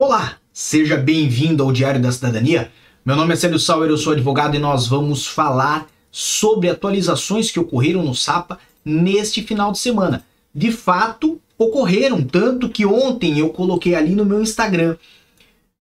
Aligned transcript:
Olá, 0.00 0.36
seja 0.52 0.96
bem-vindo 0.96 1.60
ao 1.60 1.72
Diário 1.72 2.00
da 2.00 2.12
Cidadania. 2.12 2.70
Meu 3.04 3.16
nome 3.16 3.34
é 3.34 3.36
Célio 3.36 3.58
Sauer, 3.58 3.90
eu 3.90 3.98
sou 3.98 4.12
advogado 4.12 4.54
e 4.54 4.58
nós 4.60 4.86
vamos 4.86 5.26
falar 5.26 5.88
sobre 6.08 6.70
atualizações 6.70 7.50
que 7.50 7.58
ocorreram 7.58 8.04
no 8.04 8.14
SAPA 8.14 8.60
neste 8.84 9.42
final 9.42 9.72
de 9.72 9.80
semana. 9.80 10.24
De 10.54 10.70
fato, 10.70 11.40
ocorreram, 11.58 12.22
tanto 12.22 12.68
que 12.68 12.86
ontem 12.86 13.40
eu 13.40 13.48
coloquei 13.48 13.96
ali 13.96 14.14
no 14.14 14.24
meu 14.24 14.40
Instagram 14.40 14.96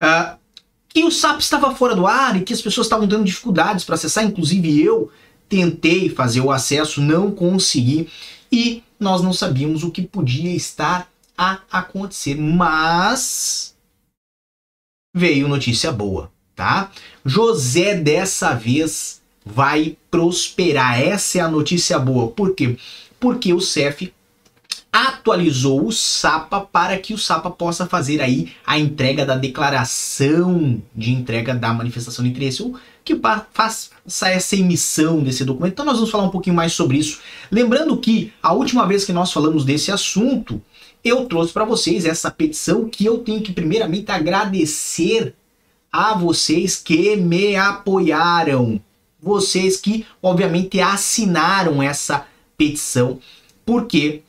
uh, 0.02 0.38
que 0.88 1.04
o 1.04 1.10
SAP 1.10 1.40
estava 1.40 1.74
fora 1.74 1.94
do 1.94 2.06
ar 2.06 2.38
e 2.38 2.40
que 2.40 2.54
as 2.54 2.62
pessoas 2.62 2.86
estavam 2.86 3.06
tendo 3.06 3.22
dificuldades 3.22 3.84
para 3.84 3.96
acessar, 3.96 4.24
inclusive 4.24 4.82
eu 4.82 5.10
tentei 5.46 6.08
fazer 6.08 6.40
o 6.40 6.50
acesso, 6.50 7.02
não 7.02 7.30
consegui 7.30 8.08
e 8.50 8.82
nós 8.98 9.20
não 9.20 9.34
sabíamos 9.34 9.84
o 9.84 9.90
que 9.90 10.00
podia 10.00 10.56
estar 10.56 11.06
a 11.36 11.60
acontecer, 11.70 12.34
mas 12.34 13.75
veio 15.16 15.48
notícia 15.48 15.90
boa, 15.90 16.30
tá? 16.54 16.90
José 17.24 17.94
dessa 17.94 18.52
vez 18.52 19.22
vai 19.46 19.96
prosperar. 20.10 21.00
Essa 21.00 21.38
é 21.38 21.40
a 21.40 21.48
notícia 21.48 21.98
boa. 21.98 22.28
Por 22.28 22.54
quê? 22.54 22.76
Porque 23.18 23.54
o 23.54 23.60
CEF 23.60 24.12
atualizou 24.92 25.86
o 25.86 25.92
SAPA 25.92 26.60
para 26.60 26.98
que 26.98 27.14
o 27.14 27.18
SAPA 27.18 27.50
possa 27.50 27.86
fazer 27.86 28.20
aí 28.20 28.52
a 28.66 28.78
entrega 28.78 29.24
da 29.24 29.36
declaração 29.36 30.82
de 30.94 31.12
entrega 31.12 31.54
da 31.54 31.72
manifestação 31.72 32.22
de 32.22 32.30
interesse, 32.30 32.62
ou 32.62 32.78
que 33.02 33.18
faça 33.52 33.90
essa 34.28 34.56
emissão 34.56 35.22
desse 35.22 35.44
documento. 35.44 35.72
Então 35.72 35.84
nós 35.84 35.96
vamos 35.96 36.10
falar 36.10 36.24
um 36.24 36.30
pouquinho 36.30 36.56
mais 36.56 36.72
sobre 36.74 36.98
isso. 36.98 37.20
Lembrando 37.50 37.96
que 37.96 38.32
a 38.42 38.52
última 38.52 38.86
vez 38.86 39.04
que 39.04 39.12
nós 39.12 39.32
falamos 39.32 39.64
desse 39.64 39.90
assunto, 39.90 40.60
eu 41.06 41.26
trouxe 41.26 41.52
para 41.52 41.64
vocês 41.64 42.04
essa 42.04 42.30
petição 42.30 42.88
que 42.88 43.04
eu 43.04 43.18
tenho 43.18 43.40
que 43.40 43.52
primeiramente 43.52 44.10
agradecer 44.10 45.34
a 45.92 46.14
vocês 46.14 46.76
que 46.76 47.16
me 47.16 47.54
apoiaram. 47.54 48.80
Vocês 49.20 49.76
que, 49.76 50.04
obviamente, 50.22 50.80
assinaram 50.80 51.82
essa 51.82 52.26
petição, 52.56 53.20
porque 53.64 54.22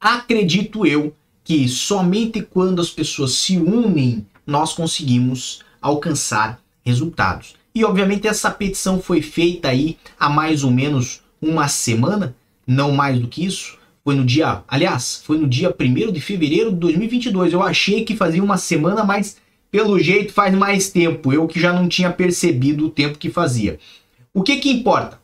acredito 0.00 0.86
eu 0.86 1.14
que 1.44 1.68
somente 1.68 2.42
quando 2.42 2.80
as 2.80 2.90
pessoas 2.90 3.32
se 3.32 3.56
unem 3.56 4.26
nós 4.46 4.72
conseguimos 4.72 5.60
alcançar 5.80 6.60
resultados. 6.84 7.54
E 7.74 7.84
obviamente 7.84 8.26
essa 8.26 8.50
petição 8.50 9.00
foi 9.00 9.22
feita 9.22 9.68
aí 9.68 9.96
há 10.18 10.28
mais 10.28 10.64
ou 10.64 10.70
menos 10.70 11.22
uma 11.40 11.68
semana, 11.68 12.34
não 12.66 12.92
mais 12.92 13.18
do 13.18 13.28
que 13.28 13.44
isso. 13.44 13.79
Foi 14.02 14.14
no 14.14 14.24
dia, 14.24 14.62
aliás, 14.66 15.22
foi 15.24 15.38
no 15.38 15.46
dia 15.46 15.74
1 15.78 16.12
de 16.12 16.20
fevereiro 16.20 16.70
de 16.70 16.78
2022. 16.78 17.52
Eu 17.52 17.62
achei 17.62 18.04
que 18.04 18.16
fazia 18.16 18.42
uma 18.42 18.56
semana, 18.56 19.04
mas 19.04 19.36
pelo 19.70 19.98
jeito 19.98 20.32
faz 20.32 20.54
mais 20.54 20.90
tempo. 20.90 21.32
Eu 21.32 21.46
que 21.46 21.60
já 21.60 21.72
não 21.72 21.88
tinha 21.88 22.10
percebido 22.10 22.86
o 22.86 22.90
tempo 22.90 23.18
que 23.18 23.30
fazia. 23.30 23.78
O 24.32 24.42
que 24.42 24.56
que 24.56 24.70
importa? 24.70 25.20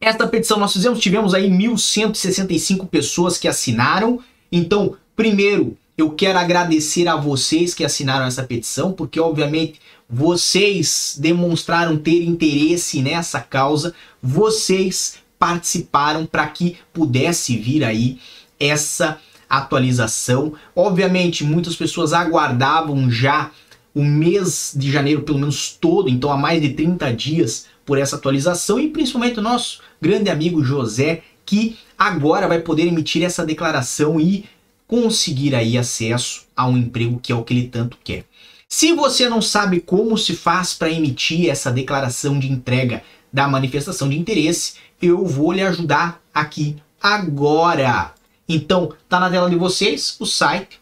Esta 0.00 0.26
petição 0.26 0.58
nós 0.58 0.72
fizemos, 0.72 1.00
tivemos 1.00 1.32
aí 1.32 1.48
1.165 1.48 2.86
pessoas 2.88 3.38
que 3.38 3.48
assinaram. 3.48 4.20
Então, 4.52 4.96
primeiro, 5.16 5.76
eu 5.96 6.10
quero 6.10 6.38
agradecer 6.38 7.08
a 7.08 7.16
vocês 7.16 7.72
que 7.72 7.84
assinaram 7.84 8.26
essa 8.26 8.42
petição, 8.42 8.92
porque 8.92 9.18
obviamente 9.18 9.80
vocês 10.08 11.16
demonstraram 11.18 11.96
ter 11.96 12.22
interesse 12.24 13.00
nessa 13.00 13.40
causa, 13.40 13.94
vocês 14.22 15.16
participaram 15.44 16.24
para 16.24 16.46
que 16.46 16.78
pudesse 16.90 17.54
vir 17.58 17.84
aí 17.84 18.18
essa 18.58 19.20
atualização. 19.46 20.54
Obviamente, 20.74 21.44
muitas 21.44 21.76
pessoas 21.76 22.14
aguardavam 22.14 23.10
já 23.10 23.50
o 23.94 24.02
mês 24.02 24.72
de 24.74 24.90
janeiro, 24.90 25.20
pelo 25.20 25.38
menos 25.38 25.76
todo, 25.78 26.08
então 26.08 26.32
há 26.32 26.36
mais 26.38 26.62
de 26.62 26.70
30 26.70 27.12
dias 27.12 27.66
por 27.84 27.98
essa 27.98 28.16
atualização 28.16 28.80
e 28.80 28.88
principalmente 28.88 29.38
o 29.38 29.42
nosso 29.42 29.82
grande 30.00 30.30
amigo 30.30 30.64
José, 30.64 31.20
que 31.44 31.76
agora 31.98 32.48
vai 32.48 32.60
poder 32.60 32.86
emitir 32.86 33.22
essa 33.22 33.44
declaração 33.44 34.18
e 34.18 34.46
conseguir 34.88 35.54
aí 35.54 35.76
acesso 35.76 36.46
a 36.56 36.66
um 36.66 36.78
emprego 36.78 37.20
que 37.22 37.32
é 37.32 37.34
o 37.34 37.44
que 37.44 37.52
ele 37.52 37.68
tanto 37.68 37.98
quer. 38.02 38.24
Se 38.66 38.94
você 38.94 39.28
não 39.28 39.42
sabe 39.42 39.78
como 39.78 40.16
se 40.16 40.34
faz 40.34 40.72
para 40.72 40.90
emitir 40.90 41.50
essa 41.50 41.70
declaração 41.70 42.38
de 42.38 42.50
entrega 42.50 43.02
da 43.30 43.46
manifestação 43.46 44.08
de 44.08 44.16
interesse, 44.16 44.74
eu 45.06 45.24
vou 45.24 45.52
lhe 45.52 45.62
ajudar 45.62 46.20
aqui 46.32 46.76
agora. 47.00 48.12
Então, 48.48 48.92
tá 49.08 49.18
na 49.20 49.30
tela 49.30 49.48
de 49.48 49.56
vocês 49.56 50.16
o 50.20 50.26
site 50.26 50.80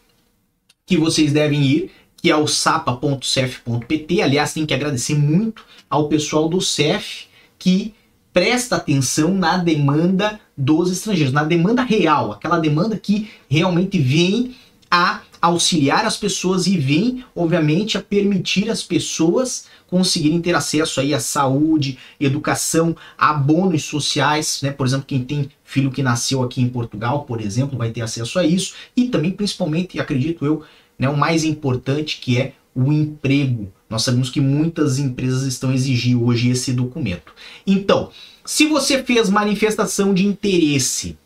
que 0.85 0.97
vocês 0.97 1.31
devem 1.31 1.61
ir, 1.61 1.91
que 2.17 2.29
é 2.29 2.35
o 2.35 2.47
sapa.cef.pt. 2.47 4.21
Aliás, 4.21 4.53
tem 4.53 4.65
que 4.65 4.73
agradecer 4.73 5.15
muito 5.15 5.63
ao 5.89 6.07
pessoal 6.07 6.47
do 6.47 6.61
CEF 6.61 7.27
que 7.57 7.93
presta 8.33 8.77
atenção 8.77 9.33
na 9.33 9.57
demanda 9.57 10.39
dos 10.57 10.91
estrangeiros, 10.91 11.33
na 11.33 11.43
demanda 11.43 11.83
real, 11.83 12.31
aquela 12.31 12.59
demanda 12.59 12.97
que 12.97 13.29
realmente 13.47 13.99
vem 13.99 14.55
a 14.89 15.21
auxiliar 15.43 16.05
as 16.05 16.15
pessoas 16.15 16.67
e 16.67 16.77
vem, 16.77 17.25
obviamente, 17.35 17.97
a 17.97 18.01
permitir 18.01 18.69
as 18.69 18.81
pessoas 18.81 19.65
conseguirem 19.87 20.39
ter 20.41 20.55
acesso 20.55 21.01
aí 21.01 21.13
à 21.13 21.19
saúde, 21.19 21.97
educação, 22.17 22.95
a 23.17 23.33
bônus 23.33 23.83
sociais, 23.83 24.61
né? 24.63 24.71
Por 24.71 24.87
exemplo, 24.87 25.05
quem 25.05 25.21
tem 25.21 25.49
filho 25.61 25.91
que 25.91 26.01
nasceu 26.01 26.41
aqui 26.41 26.61
em 26.61 26.69
Portugal, 26.69 27.25
por 27.25 27.41
exemplo, 27.41 27.77
vai 27.77 27.91
ter 27.91 27.99
acesso 27.99 28.39
a 28.39 28.45
isso 28.45 28.73
e 28.95 29.09
também, 29.09 29.31
principalmente, 29.31 29.99
acredito 29.99 30.45
eu, 30.45 30.63
né, 30.97 31.09
o 31.09 31.17
mais 31.17 31.43
importante 31.43 32.19
que 32.21 32.39
é 32.39 32.53
o 32.73 32.93
emprego. 32.93 33.69
Nós 33.89 34.03
sabemos 34.03 34.29
que 34.29 34.39
muitas 34.39 34.97
empresas 34.97 35.43
estão 35.43 35.73
exigindo 35.73 36.23
hoje 36.23 36.51
esse 36.51 36.71
documento. 36.71 37.33
Então, 37.67 38.11
se 38.45 38.65
você 38.65 39.03
fez 39.03 39.29
manifestação 39.29 40.13
de 40.13 40.25
interesse 40.25 41.17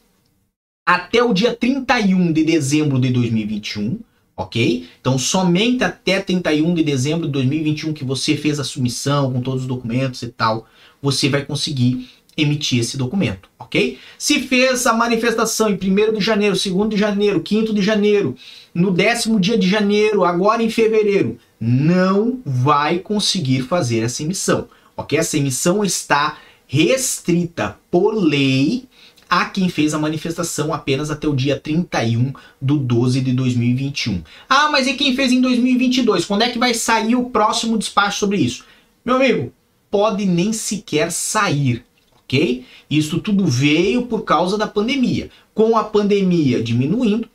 até 0.88 1.22
o 1.22 1.34
dia 1.34 1.54
31 1.54 2.32
de 2.32 2.46
dezembro 2.46 2.98
de 2.98 3.10
2021, 3.10 4.00
ok? 4.38 4.88
Então, 5.02 5.20
somente 5.20 5.84
até 5.84 6.22
31 6.22 6.74
de 6.74 6.82
dezembro 6.82 7.26
de 7.26 7.34
2021 7.34 7.92
que 7.92 8.06
você 8.06 8.38
fez 8.38 8.58
a 8.58 8.64
submissão 8.64 9.34
com 9.34 9.42
todos 9.42 9.64
os 9.64 9.68
documentos 9.68 10.22
e 10.22 10.30
tal, 10.30 10.66
você 11.02 11.28
vai 11.28 11.44
conseguir 11.44 12.08
emitir 12.38 12.80
esse 12.80 12.96
documento, 12.96 13.50
ok? 13.60 14.00
Se 14.18 14.40
fez 14.40 14.88
a 14.88 14.94
manifestação 14.94 15.70
em 15.70 15.74
1 15.74 16.14
de 16.14 16.22
janeiro, 16.22 16.56
2 16.56 16.90
de 16.90 16.96
janeiro, 16.96 17.44
5 17.46 17.74
de 17.74 17.82
janeiro, 17.82 18.38
no 18.74 18.90
décimo 18.90 19.42
dia 19.42 19.58
de 19.58 19.68
janeiro, 19.68 20.24
agora 20.24 20.64
em 20.64 20.70
fevereiro, 20.70 21.38
não 21.60 22.40
vai 22.46 23.00
conseguir 23.00 23.64
fazer 23.64 24.00
essa 24.00 24.24
emissão, 24.24 24.70
ok? 24.96 25.20
Essa 25.20 25.38
emissão 25.38 25.84
está 25.84 26.38
restrita 26.66 27.78
por 27.92 28.14
lei 28.14 28.88
a 29.30 29.46
quem 29.46 29.70
fez 29.70 29.94
a 29.94 30.00
manifestação 30.00 30.74
apenas 30.74 31.12
até 31.12 31.28
o 31.28 31.36
dia 31.36 31.60
31 31.60 32.34
do 32.62 32.78
12 32.78 33.22
de 33.22 33.34
2021. 33.34 34.24
Ah, 34.50 34.70
mas 34.70 34.88
e 34.88 34.94
quem 34.94 35.16
fez 35.16 35.32
em 35.32 35.42
2022? 35.42 36.26
Quando 36.26 36.44
é 36.44 36.50
que 36.50 36.60
vai 36.60 36.74
sair 36.74 37.16
o 37.16 37.30
próximo 37.30 37.78
despacho 37.78 38.20
sobre 38.20 38.38
isso? 38.38 38.66
Meu 39.04 39.16
amigo, 39.16 39.54
pode 39.90 40.26
nem 40.26 40.52
sequer 40.54 41.12
sair, 41.12 41.84
ok? 42.24 42.66
Isso 42.90 43.20
tudo 43.20 43.46
veio 43.46 44.06
por 44.06 44.24
causa 44.24 44.58
da 44.58 44.68
pandemia. 44.68 45.30
Com 45.54 45.78
a 45.78 45.84
pandemia 45.84 46.62
diminuindo, 46.62 47.28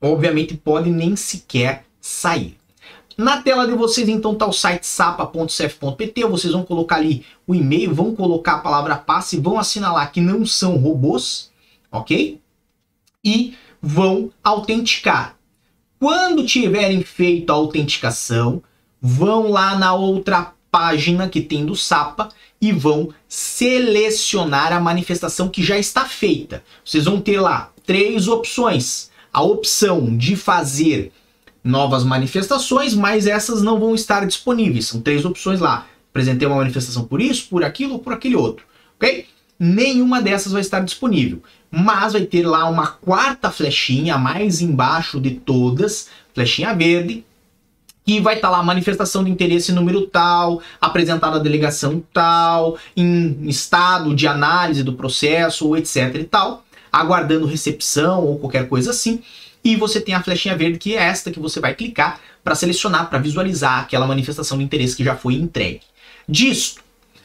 obviamente 0.00 0.54
pode 0.54 0.90
nem 0.90 1.16
sequer 1.16 1.84
sair. 2.00 2.56
Na 3.16 3.40
tela 3.40 3.66
de 3.66 3.72
vocês, 3.72 4.08
então, 4.08 4.32
está 4.32 4.46
o 4.46 4.52
site 4.52 4.86
sapa.cf.pt. 4.86 6.24
Vocês 6.26 6.52
vão 6.52 6.64
colocar 6.64 6.96
ali 6.96 7.24
o 7.46 7.54
e-mail, 7.54 7.94
vão 7.94 8.14
colocar 8.14 8.54
a 8.54 8.58
palavra 8.58 8.96
passe, 8.96 9.38
vão 9.38 9.58
assinalar 9.58 10.12
que 10.12 10.20
não 10.20 10.44
são 10.44 10.76
robôs, 10.76 11.50
ok? 11.90 12.38
E 13.24 13.54
vão 13.80 14.30
autenticar. 14.44 15.36
Quando 15.98 16.44
tiverem 16.44 17.02
feito 17.02 17.50
a 17.50 17.54
autenticação, 17.54 18.62
vão 19.00 19.50
lá 19.50 19.78
na 19.78 19.94
outra 19.94 20.52
página 20.70 21.26
que 21.26 21.40
tem 21.40 21.64
do 21.64 21.74
SAPA 21.74 22.28
e 22.60 22.70
vão 22.70 23.08
selecionar 23.26 24.74
a 24.74 24.80
manifestação 24.80 25.48
que 25.48 25.62
já 25.62 25.78
está 25.78 26.04
feita. 26.04 26.62
Vocês 26.84 27.06
vão 27.06 27.18
ter 27.18 27.40
lá 27.40 27.72
três 27.86 28.28
opções. 28.28 29.10
A 29.32 29.42
opção 29.42 30.16
de 30.16 30.36
fazer 30.36 31.12
novas 31.66 32.04
manifestações, 32.04 32.94
mas 32.94 33.26
essas 33.26 33.60
não 33.60 33.80
vão 33.80 33.94
estar 33.94 34.24
disponíveis. 34.24 34.86
São 34.86 35.00
três 35.00 35.24
opções 35.24 35.58
lá. 35.58 35.86
Apresentei 36.10 36.46
uma 36.46 36.56
manifestação 36.56 37.04
por 37.04 37.20
isso, 37.20 37.48
por 37.48 37.64
aquilo 37.64 37.94
ou 37.94 37.98
por 37.98 38.12
aquele 38.12 38.36
outro, 38.36 38.64
ok? 38.96 39.26
Nenhuma 39.58 40.22
dessas 40.22 40.52
vai 40.52 40.60
estar 40.60 40.80
disponível, 40.80 41.42
mas 41.70 42.12
vai 42.12 42.22
ter 42.22 42.46
lá 42.46 42.68
uma 42.68 42.86
quarta 42.86 43.50
flechinha 43.50 44.16
mais 44.16 44.60
embaixo 44.60 45.20
de 45.20 45.32
todas, 45.32 46.08
flechinha 46.32 46.74
verde, 46.74 47.24
que 48.06 48.20
vai 48.20 48.36
estar 48.36 48.48
lá 48.48 48.62
manifestação 48.62 49.24
de 49.24 49.30
interesse 49.30 49.72
número 49.72 50.06
tal, 50.06 50.62
apresentada 50.80 51.36
a 51.36 51.40
delegação 51.40 52.02
tal, 52.12 52.78
em 52.96 53.48
estado 53.48 54.14
de 54.14 54.28
análise 54.28 54.82
do 54.84 54.92
processo, 54.92 55.76
etc 55.76 56.14
e 56.14 56.24
tal. 56.24 56.64
aguardando 56.92 57.46
recepção 57.46 58.24
ou 58.24 58.38
qualquer 58.38 58.68
coisa 58.68 58.90
assim. 58.90 59.22
E 59.66 59.74
você 59.74 60.00
tem 60.00 60.14
a 60.14 60.22
flechinha 60.22 60.56
verde, 60.56 60.78
que 60.78 60.94
é 60.94 61.02
esta 61.02 61.28
que 61.28 61.40
você 61.40 61.58
vai 61.58 61.74
clicar 61.74 62.20
para 62.44 62.54
selecionar, 62.54 63.10
para 63.10 63.18
visualizar 63.18 63.80
aquela 63.80 64.06
manifestação 64.06 64.56
de 64.56 64.62
interesse 64.62 64.94
que 64.94 65.02
já 65.02 65.16
foi 65.16 65.34
entregue. 65.34 65.80
Disto, 66.28 66.84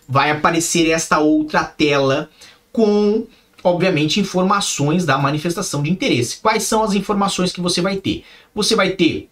vai 0.09 0.31
aparecer 0.31 0.89
esta 0.89 1.19
outra 1.19 1.63
tela 1.63 2.31
com, 2.71 3.27
obviamente, 3.63 4.19
informações 4.19 5.05
da 5.05 5.19
manifestação 5.19 5.83
de 5.83 5.91
interesse. 5.91 6.37
Quais 6.37 6.63
são 6.63 6.81
as 6.81 6.95
informações 6.95 7.51
que 7.53 7.61
você 7.61 7.79
vai 7.79 7.97
ter? 7.97 8.23
Você 8.55 8.75
vai 8.75 8.89
ter 8.89 9.29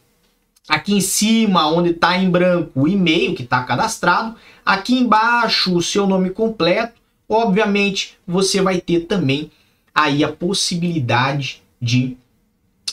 aqui 0.68 0.94
em 0.94 1.02
cima, 1.02 1.68
onde 1.68 1.90
está 1.90 2.16
em 2.16 2.30
branco, 2.30 2.82
o 2.82 2.88
e-mail 2.88 3.34
que 3.34 3.42
está 3.42 3.64
cadastrado, 3.64 4.36
aqui 4.64 4.94
embaixo 4.94 5.76
o 5.76 5.82
seu 5.82 6.06
nome 6.06 6.30
completo. 6.30 6.94
Obviamente, 7.28 8.20
você 8.28 8.62
vai 8.62 8.80
ter 8.80 9.08
também 9.08 9.50
aí 9.96 10.24
a 10.24 10.32
possibilidade 10.32 11.64
de 11.82 12.16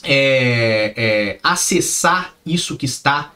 é, 0.03 0.93
é, 0.95 1.39
acessar 1.43 2.35
isso 2.45 2.77
que 2.77 2.85
está 2.85 3.33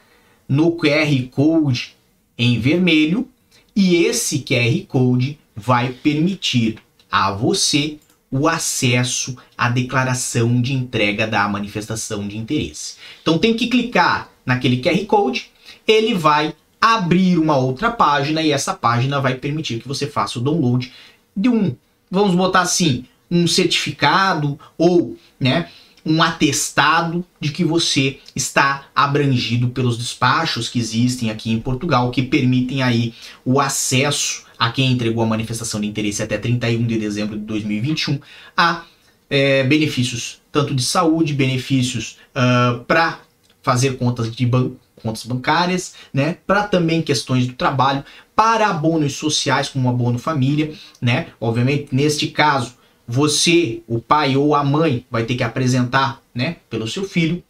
no 0.48 0.72
QR 0.72 1.28
Code 1.30 1.96
em 2.36 2.58
vermelho 2.58 3.28
e 3.74 3.96
esse 4.04 4.40
QR 4.40 4.86
Code 4.86 5.38
vai 5.54 5.92
permitir 5.92 6.78
a 7.10 7.32
você 7.32 7.98
o 8.30 8.48
acesso 8.48 9.36
à 9.56 9.68
declaração 9.68 10.60
de 10.60 10.72
entrega 10.72 11.26
da 11.26 11.46
manifestação 11.46 12.26
de 12.26 12.38
interesse. 12.38 12.96
Então 13.20 13.38
tem 13.38 13.54
que 13.54 13.66
clicar 13.66 14.30
naquele 14.44 14.78
QR 14.78 15.04
Code, 15.06 15.50
ele 15.86 16.14
vai 16.14 16.54
abrir 16.80 17.38
uma 17.38 17.56
outra 17.56 17.90
página 17.90 18.42
e 18.42 18.50
essa 18.50 18.74
página 18.74 19.20
vai 19.20 19.34
permitir 19.34 19.80
que 19.80 19.86
você 19.86 20.06
faça 20.06 20.38
o 20.38 20.42
download 20.42 20.92
de 21.36 21.48
um, 21.48 21.76
vamos 22.10 22.34
botar 22.34 22.62
assim, 22.62 23.04
um 23.30 23.46
certificado 23.46 24.58
ou, 24.76 25.16
né, 25.38 25.70
um 26.04 26.22
atestado 26.22 27.24
de 27.40 27.50
que 27.50 27.64
você 27.64 28.18
está 28.34 28.86
abrangido 28.94 29.68
pelos 29.68 29.96
despachos 29.96 30.68
que 30.68 30.78
existem 30.78 31.30
aqui 31.30 31.50
em 31.50 31.60
Portugal, 31.60 32.10
que 32.10 32.22
permitem 32.22 32.82
aí 32.82 33.14
o 33.44 33.60
acesso 33.60 34.44
a 34.58 34.70
quem 34.70 34.92
entregou 34.92 35.22
a 35.24 35.26
manifestação 35.26 35.80
de 35.80 35.86
interesse 35.86 36.22
até 36.22 36.38
31 36.38 36.86
de 36.86 36.98
dezembro 36.98 37.38
de 37.38 37.44
2021 37.44 38.20
a 38.56 38.84
é, 39.30 39.64
benefícios 39.64 40.42
tanto 40.52 40.74
de 40.74 40.82
saúde, 40.82 41.32
benefícios 41.32 42.18
uh, 42.36 42.84
para 42.84 43.20
fazer 43.62 43.96
contas 43.96 44.30
de 44.30 44.44
banco, 44.44 44.76
contas 45.02 45.24
bancárias, 45.24 45.94
né? 46.12 46.36
Para 46.46 46.64
também 46.64 47.00
questões 47.00 47.46
do 47.46 47.54
trabalho, 47.54 48.04
para 48.36 48.68
abonos 48.68 49.14
sociais 49.14 49.70
como 49.70 49.88
abono 49.88 50.18
família, 50.18 50.74
né? 51.00 51.28
Obviamente, 51.40 51.88
neste 51.90 52.28
caso, 52.28 52.74
você, 53.12 53.82
o 53.86 53.98
pai 53.98 54.36
ou 54.36 54.54
a 54.54 54.64
mãe, 54.64 55.04
vai 55.10 55.24
ter 55.24 55.34
que 55.34 55.42
apresentar, 55.42 56.22
né, 56.34 56.56
pelo 56.70 56.88
seu 56.88 57.04
filho. 57.04 57.42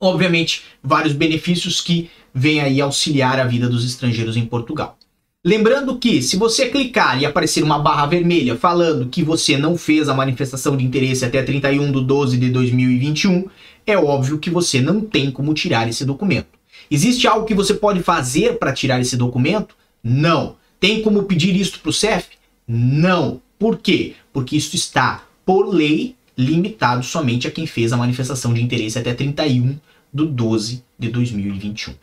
Obviamente, 0.00 0.64
vários 0.82 1.14
benefícios 1.14 1.80
que 1.80 2.10
vêm 2.34 2.60
aí 2.60 2.80
auxiliar 2.80 3.38
a 3.38 3.44
vida 3.44 3.68
dos 3.68 3.84
estrangeiros 3.84 4.36
em 4.36 4.44
Portugal. 4.44 4.98
Lembrando 5.44 5.96
que, 5.98 6.20
se 6.20 6.36
você 6.36 6.66
clicar 6.66 7.20
e 7.22 7.24
aparecer 7.24 7.62
uma 7.62 7.78
barra 7.78 8.06
vermelha 8.06 8.56
falando 8.56 9.08
que 9.08 9.22
você 9.22 9.56
não 9.56 9.78
fez 9.78 10.08
a 10.08 10.14
manifestação 10.14 10.76
de 10.76 10.84
interesse 10.84 11.24
até 11.24 11.44
31 11.44 11.92
de 11.92 12.04
12 12.04 12.36
de 12.36 12.50
2021, 12.50 13.46
é 13.86 13.96
óbvio 13.96 14.38
que 14.38 14.50
você 14.50 14.80
não 14.80 15.00
tem 15.00 15.30
como 15.30 15.54
tirar 15.54 15.88
esse 15.88 16.04
documento. 16.04 16.58
Existe 16.90 17.28
algo 17.28 17.46
que 17.46 17.54
você 17.54 17.72
pode 17.72 18.02
fazer 18.02 18.58
para 18.58 18.72
tirar 18.72 19.00
esse 19.00 19.16
documento? 19.16 19.76
Não. 20.02 20.56
Tem 20.80 21.02
como 21.02 21.22
pedir 21.22 21.54
isso 21.54 21.78
para 21.78 21.90
o 21.90 21.92
CEF? 21.92 22.26
Não. 22.66 23.40
Por 23.58 23.78
quê? 23.78 24.14
Porque 24.32 24.56
isso 24.56 24.76
está, 24.76 25.26
por 25.44 25.66
lei, 25.68 26.14
limitado 26.36 27.02
somente 27.02 27.48
a 27.48 27.50
quem 27.50 27.66
fez 27.66 27.92
a 27.92 27.96
manifestação 27.96 28.54
de 28.54 28.62
interesse 28.62 28.98
até 28.98 29.12
31 29.12 29.78
de 30.12 30.26
12 30.26 30.84
de 30.98 31.08
2021. 31.08 31.94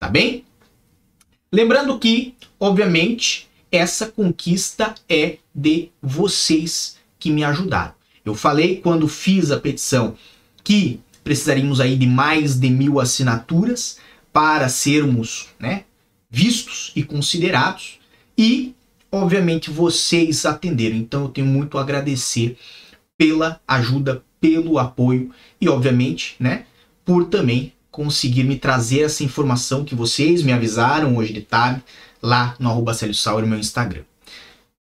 Tá 0.00 0.08
bem? 0.08 0.44
Lembrando 1.52 1.96
que, 1.98 2.34
obviamente, 2.58 3.48
essa 3.70 4.06
conquista 4.06 4.94
é 5.08 5.38
de 5.54 5.90
vocês 6.02 6.96
que 7.18 7.30
me 7.30 7.44
ajudaram. 7.44 7.94
Eu 8.24 8.34
falei 8.34 8.80
quando 8.80 9.06
fiz 9.06 9.50
a 9.50 9.60
petição 9.60 10.16
que 10.64 11.00
precisaríamos 11.22 11.80
aí 11.80 11.96
de 11.96 12.06
mais 12.06 12.58
de 12.58 12.68
mil 12.70 12.98
assinaturas 12.98 13.98
para 14.32 14.68
sermos 14.68 15.48
né, 15.58 15.84
vistos 16.28 16.90
e 16.96 17.02
considerados. 17.02 18.00
E 18.36 18.74
obviamente 19.22 19.70
vocês 19.70 20.44
atenderam. 20.46 20.96
Então 20.96 21.22
eu 21.22 21.28
tenho 21.28 21.46
muito 21.46 21.78
a 21.78 21.80
agradecer 21.80 22.56
pela 23.16 23.60
ajuda, 23.66 24.22
pelo 24.40 24.78
apoio 24.78 25.30
e 25.60 25.68
obviamente, 25.68 26.36
né, 26.38 26.66
por 27.04 27.26
também 27.26 27.72
conseguir 27.90 28.44
me 28.44 28.58
trazer 28.58 29.02
essa 29.02 29.22
informação 29.22 29.84
que 29.84 29.94
vocês 29.94 30.42
me 30.42 30.52
avisaram 30.52 31.16
hoje 31.16 31.32
de 31.32 31.42
tarde 31.42 31.82
lá 32.20 32.56
no 32.58 32.70
arroba 32.70 32.92
meu 33.46 33.58
Instagram. 33.58 34.02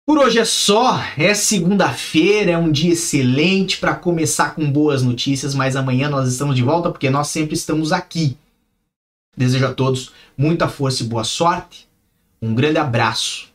Por 0.07 0.19
hoje 0.19 0.37
é 0.37 0.45
só, 0.45 1.03
é 1.17 1.33
segunda-feira, 1.33 2.51
é 2.51 2.57
um 2.57 2.71
dia 2.71 2.93
excelente 2.93 3.79
para 3.79 3.95
começar 3.95 4.53
com 4.53 4.71
boas 4.71 5.01
notícias, 5.01 5.55
mas 5.55 5.75
amanhã 5.75 6.09
nós 6.09 6.31
estamos 6.31 6.55
de 6.55 6.61
volta 6.61 6.91
porque 6.91 7.09
nós 7.09 7.27
sempre 7.27 7.55
estamos 7.55 7.91
aqui. 7.91 8.37
Desejo 9.35 9.65
a 9.65 9.73
todos 9.73 10.11
muita 10.37 10.67
força 10.67 11.03
e 11.03 11.07
boa 11.07 11.23
sorte. 11.23 11.87
Um 12.41 12.53
grande 12.53 12.77
abraço 12.77 13.54